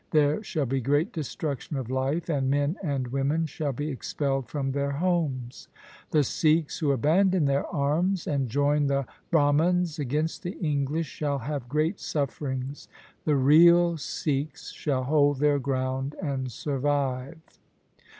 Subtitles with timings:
[0.09, 4.71] There shall be great destruction of life, and men and women shall be expelled from
[4.71, 5.67] their homes.
[6.09, 11.37] The Sikhs who abandon their arms and join the Brah mans against the English, shall
[11.37, 12.87] have great sufferings.
[13.25, 17.37] The real Sikhs shall hold their ground and survive.'